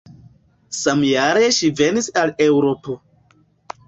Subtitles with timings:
[0.77, 2.97] Samjare ŝi venis al Eŭropo.